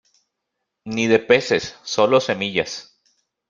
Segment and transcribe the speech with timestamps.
[0.87, 2.99] ni de peces, solo semillas.